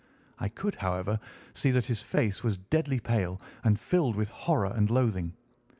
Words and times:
I 0.39 0.49
could, 0.49 0.73
however, 0.73 1.19
see 1.53 1.69
that 1.69 1.85
his 1.85 2.01
face 2.01 2.41
was 2.43 2.57
deadly 2.71 2.99
pale 2.99 3.39
and 3.63 3.79
filled 3.79 4.15
with 4.15 4.29
horror 4.29 4.73
and 4.75 4.89
loathing. 4.89 5.35